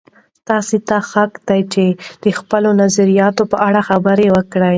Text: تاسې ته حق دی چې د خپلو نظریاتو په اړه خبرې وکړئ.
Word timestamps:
تاسې 0.49 0.77
ته 0.87 0.97
حق 1.11 1.31
دی 1.47 1.61
چې 1.73 1.85
د 2.23 2.25
خپلو 2.39 2.69
نظریاتو 2.81 3.43
په 3.51 3.57
اړه 3.67 3.81
خبرې 3.89 4.27
وکړئ. 4.35 4.69